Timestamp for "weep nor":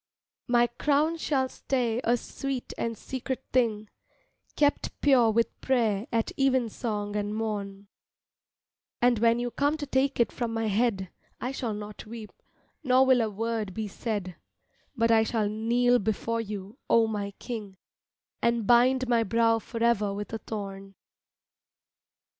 12.07-13.05